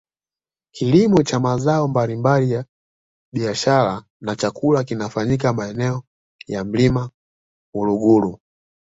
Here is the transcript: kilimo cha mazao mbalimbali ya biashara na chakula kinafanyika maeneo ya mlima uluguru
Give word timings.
kilimo 0.71 1.23
cha 1.23 1.39
mazao 1.39 1.87
mbalimbali 1.87 2.51
ya 2.51 2.65
biashara 3.33 4.03
na 4.21 4.35
chakula 4.35 4.83
kinafanyika 4.83 5.53
maeneo 5.53 6.03
ya 6.47 6.63
mlima 6.63 7.09
uluguru 7.73 8.39